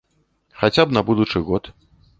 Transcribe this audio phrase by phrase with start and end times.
[0.61, 1.75] Хаця б на будучы год.